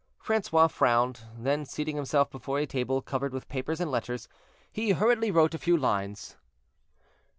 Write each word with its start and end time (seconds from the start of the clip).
Francois 0.17 0.65
frowned; 0.65 1.21
then, 1.37 1.63
seating 1.63 1.95
himself 1.95 2.31
before 2.31 2.57
a 2.57 2.65
table 2.65 3.03
covered 3.03 3.31
with 3.31 3.47
papers 3.47 3.79
and 3.79 3.91
letters, 3.91 4.27
he 4.71 4.93
hurriedly 4.93 5.29
wrote 5.29 5.53
a 5.53 5.59
few 5.59 5.77
lines. 5.77 6.37